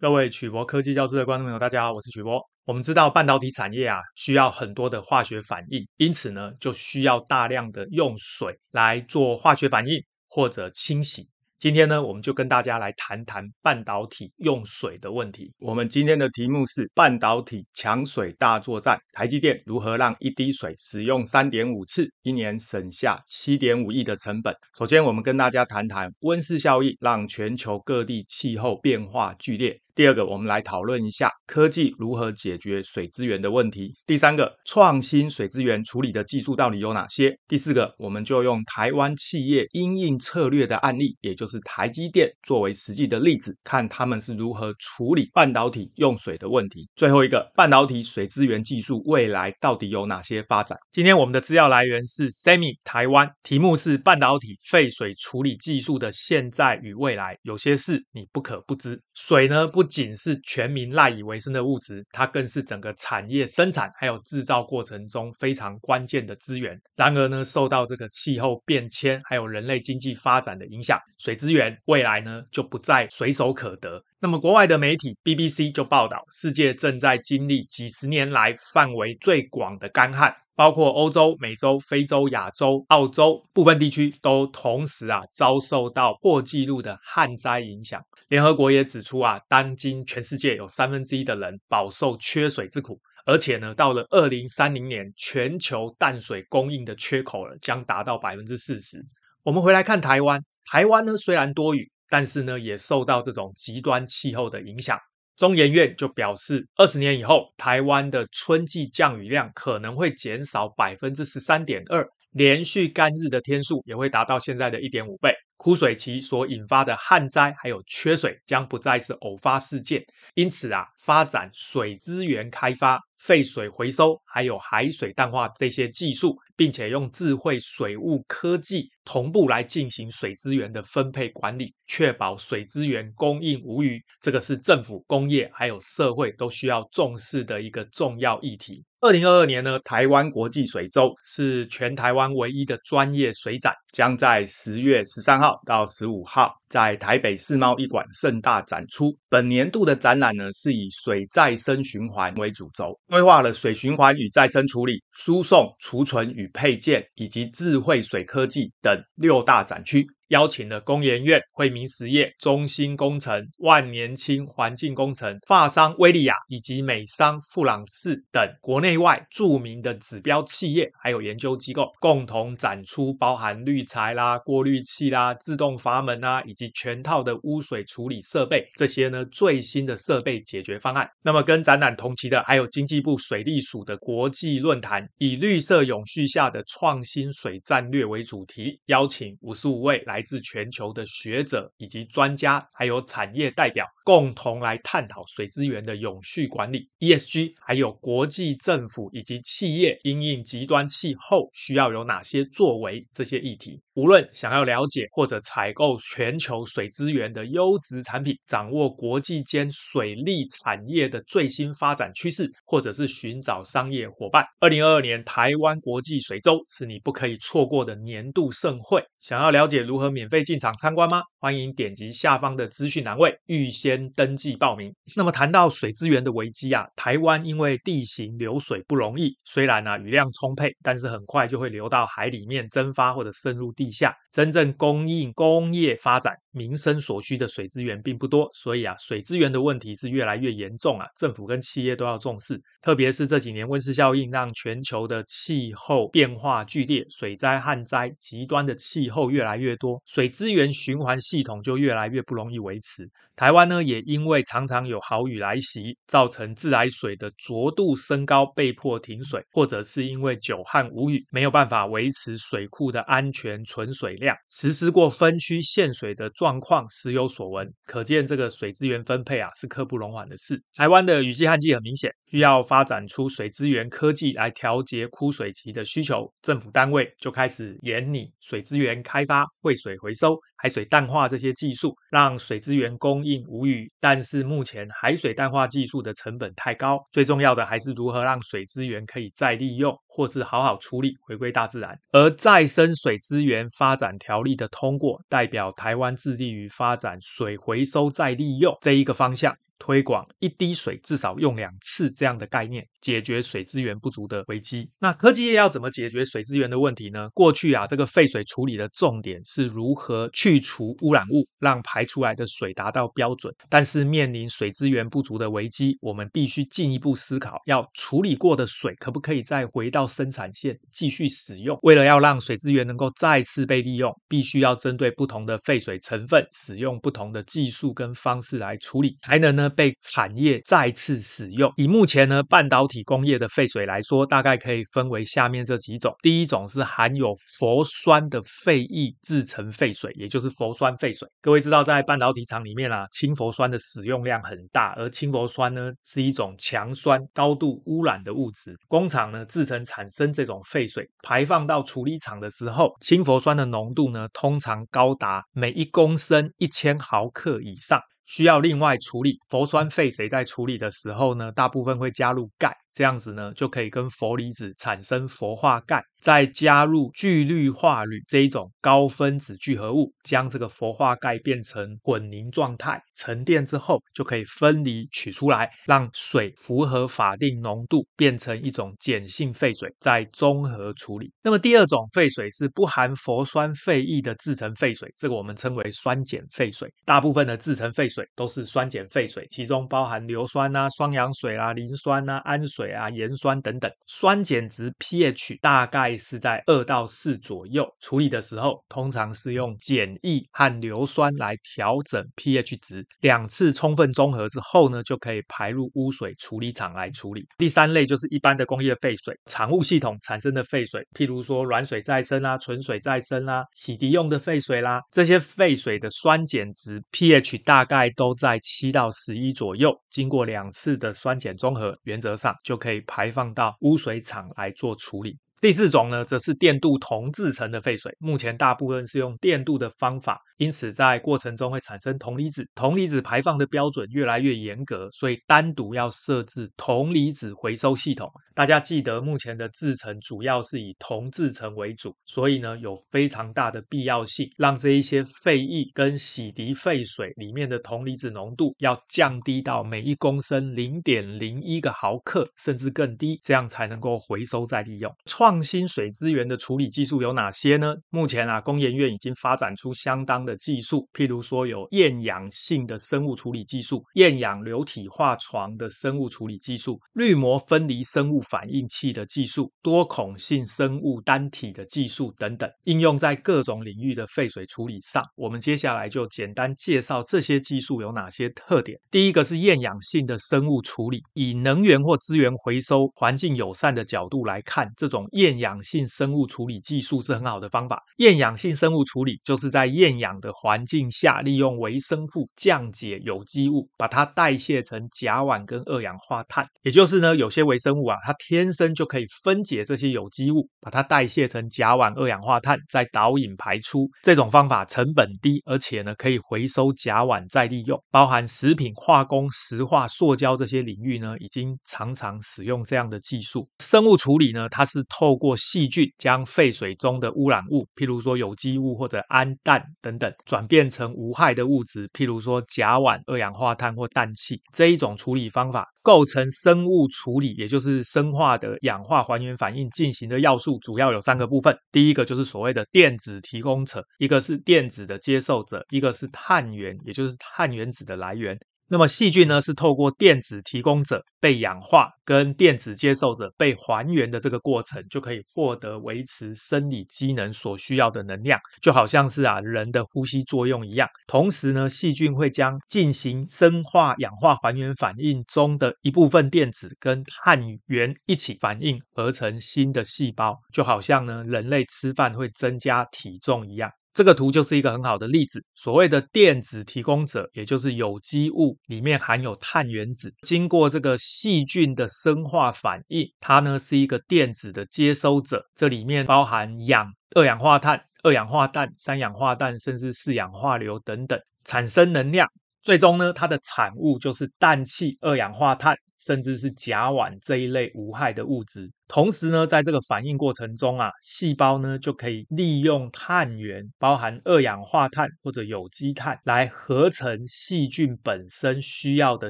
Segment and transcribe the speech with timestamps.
[0.00, 2.40] 各位曲博科技教室的观众朋友，大家好，我是曲博。
[2.64, 11.28] 我们知道半导体产业啊，需要很多的化学反应，因此呢，就需要大量的用水来做化学反应或者清洗。
[11.58, 15.52] 今天呢，我们就跟大家来谈谈半导体用水的问题。
[15.58, 24.54] 我们今天的题目是半导体抢水大作战，台积电如何让一滴水使用三点五次，一年省下七点五亿的成本？
[24.78, 29.76] 首先，我们跟大家谈谈温室效应，让全球各地气候变化剧烈。
[29.98, 33.92] 第二个，我们来讨论一下科技如何解决水资源的问题。
[34.06, 37.36] 第三个，创新水资源处理的技术到底有哪些？
[37.48, 46.88] 第四个，我们就用台湾企业因应策略的案例，也就是台积电作为实际的例子，看他们是如何处理半导体用水的问题。
[46.94, 50.78] 最后一个，半导体水资源技术未来到底有哪些发展？
[50.92, 59.02] 今天我们的资料来源是 SEMI 台湾，题目是半导体废水处理技术的现在与未来，有些事你不可不知。
[59.16, 59.87] 水呢不。
[59.88, 66.78] 不仅是全民赖以为生的物质，它更是整个产业生产还有制造过程中非常关键的资源。
[66.94, 73.98] 然而呢，受到这个气候变迁还有人类经济发展的影响，水资源未来呢就不再随手可得。
[74.20, 80.34] 那么，国外的媒体 BBC 就报道，世界正在经历几十年来范围最广的干旱。
[80.56, 88.02] 包括欧洲、美洲、非洲、亚洲、澳洲部分地区都同时啊遭受到破纪录的旱灾影响。
[88.26, 99.00] 联合国也指出啊，当今全世界有三分之一的人饱受缺水之苦，而且呢，到了二零三零年，全球淡水供应的缺口了将达到百分之四十。
[99.44, 104.98] 我们回来看台湾，台湾呢虽然多雨，但是呢也受到这种极端气候的影响。
[105.36, 115.32] 中研院就表示，二十年以后，台湾的春季降雨量可能会减少百分之十三点二，连续干日的天数也会达到现在的一点五倍。
[115.58, 120.02] 枯水期所引发的旱灾还有缺水将不再是偶发事件。
[120.34, 128.88] 因此啊，发展水资源开发、废水回收还有海水淡化这些技术，并且用智慧水务科技。
[129.04, 133.98] 同步来进行水资源的分配管理，确保水资源供应无虞。
[134.20, 138.84] 这个是政府、工业还有社会都需要重视的一个重要议题。
[139.00, 149.16] 二零二二年呢，台湾国际水周是全台湾唯一的专业水展，将在十月十三号到十五号在台北世贸一馆盛大展出。
[149.28, 159.00] 本年度的展览呢，是以水再生循环为主轴，规划了水循环与再生处理、输送、储存与配件，以及智慧水科技等。
[159.14, 160.04] 六大展区。
[160.28, 181.08] 邀请了工研院、惠民实业、中兴工程、万年青环境工程、法商威利亚以及美商富朗士等国内外著名的指标企业，还有研究机构，共同展出包含滤材啦、过滤器啦、自动阀门啊，以及全套的污水处理设备这些呢最新的设备解决方案。
[181.22, 190.17] 那么跟展览同期的，还有经济部水利署的国际论坛，以绿色永续下的创新水战略为主题，邀请五十五位来。
[190.18, 203.78] 来自全球的学者以及专家，还有产业代表，共同来探讨水资源的永续管理、ESG，还有国际政府以及企业因应极端气候需要有哪些作为这些议题。
[203.92, 219.04] 无论想要了解或者采购全球水资源的优质产品，掌握国际间水利产业的最新发展趋势，或者是寻找商业伙伴，二零二二年台湾国际水周是你不可以错过的年度盛会。
[219.20, 221.20] 想要了解如何免费进场参观吗？
[221.40, 224.92] 欢迎点击下方的资讯栏位，预先登记报名。
[225.16, 234.14] 那么谈到水资源的危机啊，台湾因为地形流水不容易，虽然呢、啊、雨量充沛，但是很快就会流到海里面蒸发或者渗入地下。
[234.30, 242.60] 真正供应工业发展、民生所需的水资源并不多，所以啊，水资源的问题是越来越严重啊，政府跟企业都要重视。
[242.82, 253.08] 特别是这几年温室效应让全球的气候变化剧烈，水灾、旱灾、极端的气候越来越多，水资源循环系统就越来越不容易维持。
[253.34, 267.66] 台湾呢，也因为常常有豪雨来袭，造成自来水的浊度升高，被迫停水，或者是因为久旱无雨，没有办法维持水库的安全存水量，实施过分区限水的状况时有所闻。
[267.86, 270.62] 可见这个水资源分配啊，是刻不容缓的事。
[270.74, 280.38] 台湾的雨季旱季很明显，需要发展出水资源科技来调节枯水期的需求，政府单位就开始研拟水资源开发、汇水回收。
[280.58, 283.90] 海水淡化这些技术，让水资源供应无虞。
[283.98, 291.98] 但是目前海水淡化技术的成本太高，最重要的还是如何让水资源可以再利用，或是好好处理，回归大自然。
[292.12, 299.56] 而再生水资源发展条例的通过，代表台湾致力于发展水回收再利用这一个方向。
[299.80, 304.88] 推广一滴水至少用两次这样的概念，解决水资源不足的危机。
[304.98, 307.28] 那科技业要怎么解决水资源的问题呢？
[307.34, 313.54] 过去啊，这个废水处理的重点是如何去除污染物，让排出来的水达到标准。
[313.68, 321.78] 但是面临水资源不足的危机，我们必须进一步思考，要处理过的水可不可以再回到生产线继续使用？
[321.82, 331.72] 为了要让水资源能够再次被利用，必须要针对不同的废水成分，使用不同的技术跟方式来处理，才能呢被产业再次使用。
[331.76, 336.14] 以目前呢半导体工业的废水来说，大概可以分为下面这几种。
[336.22, 341.28] 第一种是含有氟酸的废液制成废水，也就是氟酸废水。
[341.40, 348.74] 各位知道，在半导体厂里面啊，氢氟酸的使用量很大，而氢氟酸呢是一种强酸、高度污染的物质。
[348.88, 358.00] 工厂呢制成产生这种废水，排放到处理厂的时候，氢氟酸的浓度呢通常高达每一公升一千毫克以上。
[358.28, 359.40] 需要另外处理。
[359.48, 362.76] 氟酸废水在处理的时候呢，大部分会加入钙。
[362.92, 381.32] 这样子呢，就可以跟氟离子产生氟化钙，再加入聚氯化铝这一种高分子聚合物，将这个氟化钙变成混凝状态，沉淀之后就可以分离取出来，让水符合法定浓度，变成一种碱性废水，再综合处理。
[381.42, 386.92] 那么第二种废水是不含氟酸废液的制成废水，这个我们称为酸碱废水。
[387.04, 392.77] 大部分的制成废水都是酸碱废水，其中包含硫酸啊、双氧水啊、磷酸啊、氨水。
[392.78, 397.84] 水啊，盐酸等等，酸碱值 pH 大概是在二到四左右。
[398.00, 407.44] 处理的时候，通常是用碱液和硫酸来调整 pH 值，两次充分中和之后呢，就可以排入污水处理厂来处理。
[407.58, 419.92] 第三类就是一般的工业废水，产物系统产生的废水，譬如说软水再生啦、纯水再生啦、洗涤用的废水啦，这些废水的酸碱值 pH 大概都在七到十一左右。
[420.10, 425.38] 经过两次的酸碱中和，原则上就可以排放到污水厂来做处理。
[425.60, 438.30] 第四种呢，则是电镀铜制成的废水，目前大部分是用电镀的方法，因此在过程中会产生铜离子，铜离子排放的标准越来越严格，所以单独要设置铜离子回收系统。
[438.54, 455.12] 大家记得，目前的制程主要是以铜制程为主，所以呢，有非常大的必要性，让这一些废液跟洗涤废水里面的铜离子浓度要降低到每一公升零点零一个毫克，甚至更低，这样才能够回收再利用。
[455.48, 457.94] 创新水资源的处理技术有哪些呢？
[458.10, 475.24] 目前啊，工研院已经发展出相当的技术，譬如说有厌氧性的生物处理技术、厌氧流体化床的生物处理技术、滤膜分离生物反应器的技术、多孔性生物单体的技术等等，应用在各种领域的废水处理上。
[475.34, 479.00] 我们接下来就简单介绍这些技术有哪些特点。
[479.10, 485.26] 第一个是厌氧性的生物处理，以能源或资源回收环境友善的角度来看，这种。
[485.38, 488.02] 厌氧性生物处理技术是很好的方法。
[488.16, 496.66] 厌氧性生物处理就是在厌氧的环境下，利用微生物降解有机物，把它代谢成甲烷跟二氧化碳。
[496.82, 504.08] 也就是呢，有些微生物啊，它天生就可以分解这些有机物，把它代谢成甲烷、二氧化碳，再导引排出。
[504.24, 508.02] 这种方法成本低，而且呢，可以回收甲烷再利用。
[508.10, 513.68] 包含食品、化工、石化、塑胶这些领域呢，已经常常使用这样的技术。
[513.78, 524.58] 生物处理呢，它是透透过细菌将废水中的污染物，譬如说有机物或者氨氮等等，转变成无害的物质，譬如说甲烷、二氧化碳或氮气。
[524.72, 531.76] 这一种处理方法构成生物处理，也就是生化的氧化还原反应进行的要素，主要有三个部分。
[531.92, 538.58] 第一个就是所谓的电子提供者，一个是电子的接受者，一个是碳源，也就是碳原子的来源。
[538.90, 551.06] 那么细菌呢，是透过电子提供者被氧化，跟电子接受者被还原的这个过程，就可以获得维持生理机能所需要的能量，就好像是啊人的呼吸作用一样。
[551.26, 563.90] 同时呢，细菌会将进行生化氧化还原反应中的一部分电子跟碳源一起反应，合成新的细胞，就好像呢人类吃饭会增加体重一样。
[564.18, 565.64] 这个图就是一个很好的例子。
[565.76, 575.64] 所谓的电子提供者，也就是有机物里面含有碳原子，经过这个细菌的生化反应，它呢是一个电子的接收者。
[575.76, 577.06] 这里面包含氧、
[577.36, 582.50] 二氧化碳、二氧化氮、三氧化氮，甚至四氧化硫等等，产生能量。
[582.82, 585.96] 最终呢，它的产物就是氮气、二氧化碳。
[586.20, 588.90] 甚至是甲烷这一类无害的物质。
[589.06, 599.48] 同时呢，在这个反应过程中啊，细胞呢就可以利用碳源，包含二氧化碳或者有机碳，来合成细菌本身需要的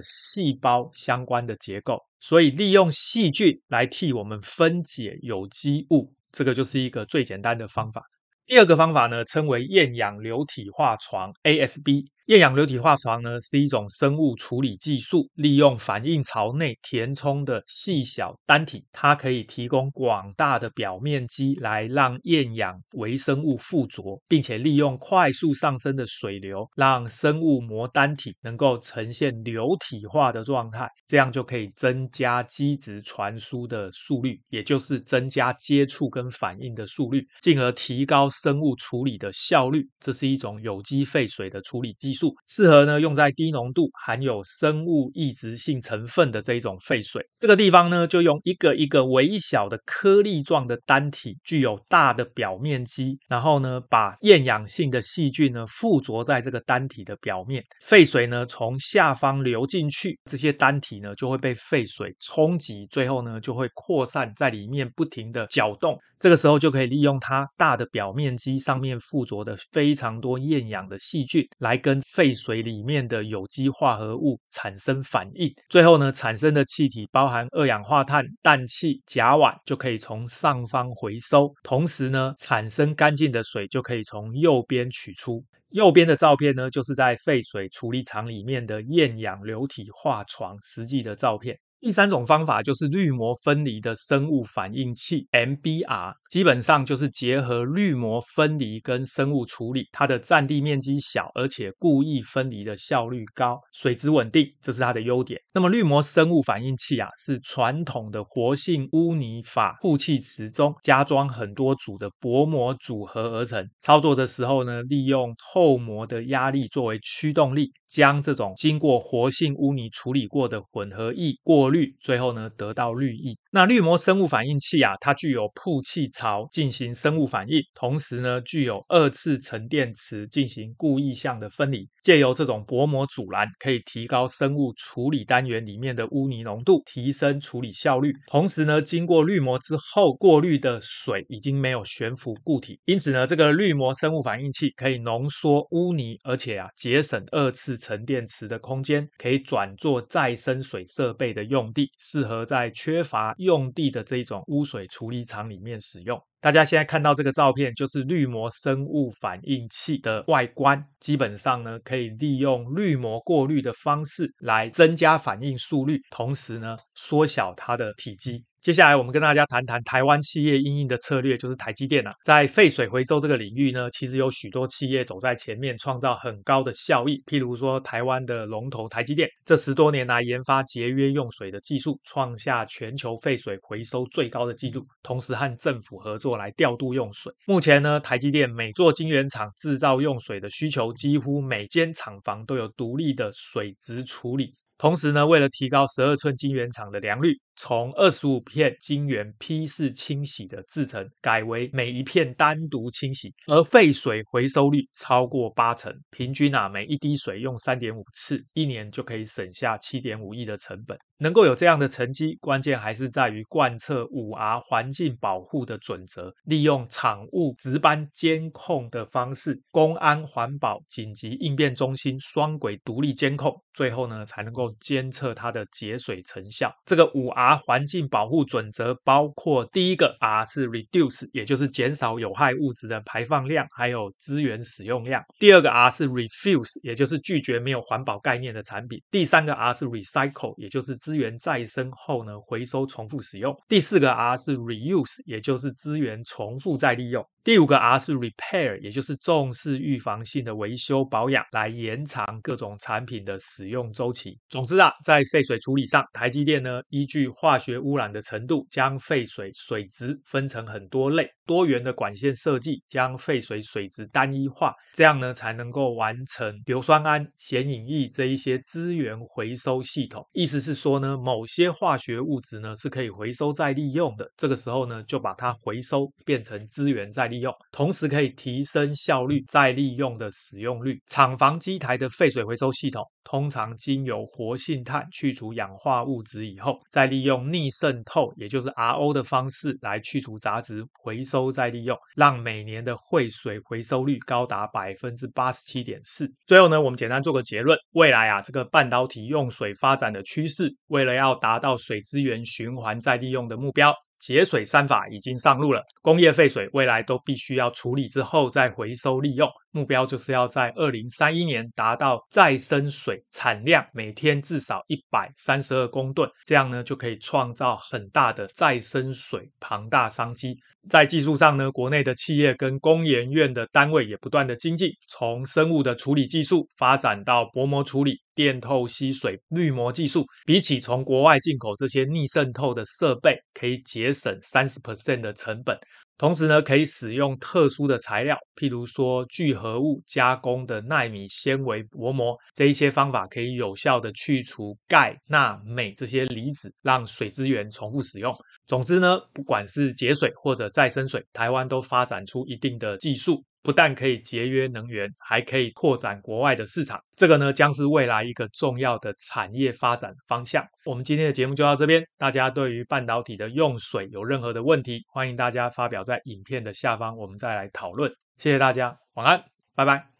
[0.03, 1.99] 细胞相关的结构。
[2.21, 8.03] 所以，利用细菌来替我们分解有机物，这个就是一个最简单的方法。
[8.47, 12.05] 第二个方法呢，称为厌氧流体化床 （ASB）。
[12.29, 39.89] 厌氧流体化床呢，是一种生物处理技术，利用反应槽内填充的细小单体，它可以提供广大的表面积来让厌氧微生物附着，并且利用快速上升的水流，让生物膜单体能够呈现流体化的状态，这样就可以增加基质传输的速率，也就是增加接触跟反应的速率，进而提高生物处理的效率。
[39.99, 42.18] 这是一种有机废水的处理技术。
[42.47, 47.25] 适合呢用在低浓度含有生物抑制性成分的这一种废水。
[47.39, 57.63] 这个地方呢，就用一个一个微小的颗粒状的单体，具有大的表面积，然后呢，把厌氧性的细菌呢附着在这个单体的表面。
[57.83, 65.99] 废水呢从下方流进去，这些单体呢就会被废水冲击，最后呢就会扩散在里面，不停地搅动。
[66.21, 75.53] 这个时候就可以利用它大的表面积上面附着的非常多厌氧的细菌，来跟废水里面的有机化合物产生反应。
[75.69, 81.53] 最后呢，产生的气体包含二氧化碳、氮气、甲烷，就可以从上方回收。
[81.63, 85.45] 同时呢，产生干净的水就可以从右边取出。
[85.71, 91.59] 右边的照片呢，就是在废水处理厂里面的厌氧流体化床实际的照片。
[91.81, 105.41] 第三种方法就是滤膜分离的生物反应器 MBR，基本上就是结合滤膜分离跟生物处理，它的占地面积小，而且故意分离的效率高，水质稳定，这是它的优点。
[105.55, 113.65] 那么滤膜生物反应器啊，是传统的活性污泥法曝气池中加装很多组的薄膜组合而成。
[113.81, 123.39] 操作的时候呢，利用透膜的压力作为驱动力，将这种经过活性污泥处理过的混合液过绿，最后呢，得到绿意。
[123.51, 131.89] 那滤膜生物反应器啊，它具有曝气槽进行生物反应，同时呢，具有二次沉淀池进行固异相的分离。
[132.03, 138.13] 借由这种薄膜阻拦，可以提高生物处理单元里面的污泥浓度，提升处理效率。
[138.29, 151.39] 同时呢，经过滤膜之后，过滤的水已经没有悬浮固体，因此呢，这个滤膜生物反应器可以浓缩污泥，而且啊，节省二次沉淀池的空间，可以转做再生水设备的。
[151.49, 156.21] 用地适合在缺乏用地的这种污水处理厂里面使用。
[156.41, 160.83] 大家现在看到这个照片，就是滤膜生物反应器的外观。
[161.01, 168.45] 基本上呢，可以利用滤膜过滤的方式来增加反应速率，同时呢，缩小它的体积。
[168.61, 177.23] 接下来，我们跟大家谈谈台湾企业应应的策略，就是台积电啊，在废水回收这个领域呢，其实有许多企业走在前面，创造很高的效益。
[177.25, 187.33] 譬如说，台湾的龙头台积电，这十多年来研发节约用水的技术，创下全球废水回收最高的纪录，同时和政府合作来调度用水。
[187.47, 194.55] 目前呢，台积电每座晶圆厂制造用水的需求，几乎每间厂房都有独立的水质处理。
[194.77, 210.97] 同时呢，为了提高十二寸晶圆厂的良率，从二十五片晶圆批次清洗的制程，改为每一片单独清洗，而废水回收率超过八成，平均啊，每一滴水用三点五次，一年就可以省下七点五亿的成本。
[211.21, 226.73] 能够有这样的成绩，关键还是在于贯彻五 R 环境保护的准则，利用厂务值班监控的方式，公安环保紧急应变中心双轨独立监控，最后呢，才能够监测它的节水成效。
[226.87, 243.55] 这个五 R 环境保护准则包括第一个 R 是 Reduce，也就是减少有害物质的排放量，还有资源使用量；第二个 R 是 Refuse，也就是拒绝没有环保概念的产品；第三个 R 是 Recycle，也就是资源再生后呢，回收重复使用。
[243.69, 247.25] 第四个 R 是 Reuse，也就是资源重复再利用。
[247.45, 254.39] 第五个 R 是 Repair，也就是重视预防性的维修保养，来延长各种产品的使用周期。
[254.51, 270.23] 总之啊，在废水处理上，台积电呢依据化学污染的程度，将废水水质分成很多类，多元的管线设计，将废水水质单一化，这样呢才能够完成硫酸铵、显影液这一些资源回收系统。
[270.35, 281.01] 意思是说呢，某些化学物质呢是可以回收再利用的，这个时候呢就把它回收变成资源再利用，同时可以提升效率、再利用的使用率。
[281.07, 283.03] 厂房机台的废水回收系统。
[283.31, 296.29] 通常经由活性炭去除氧化物质以后，再利用逆渗透，也就是 RO 的方式来去除杂质，回收再利用，让每年的废水回收率高达百分之八十七点四。
[296.47, 303.95] 最后呢，我们简单做个结论：未来啊，这个半导体用水发展的趋势，为了要达到水资源循环再利用的目标。
[304.19, 320.57] 节水三法已经上路了，工业废水未来都必须要处理之后再回收利用，目标就是要在二零三一年达到再生水产量每天至少一百三十二公吨，这样呢就可以创造很大的再生水庞大商机。
[320.89, 335.79] 在技术上呢，国内的企业跟工研院的单位也不断的精进，从生物的处理技术发展到薄膜处理、电透吸水、滤膜技术，比起从国外进口这些逆渗透的设备，可以节省三十 percent 的成本。
[336.19, 348.35] 同时呢，可以使用特殊的材料，譬如说聚合物加工的奈米纤维薄膜，这一些方法可以有效的去除钙、钠、镁这些离子，让水资源重复使用。
[348.67, 353.41] 总之呢，不管是节水或者再生水，台湾都发展出一定的技术。
[353.63, 357.01] 不但可以节约能源，还可以拓展国外的市场。
[357.17, 360.65] 这个呢，将是未来一个重要的产业发展方向。
[360.85, 362.05] 我们今天的节目就到这边。
[362.17, 368.11] 大家对于半导体的用水有任何的问题，欢迎大家发表在影片的下方，我们再来讨论。
[368.37, 370.18] 谢谢大家，晚安，拜拜。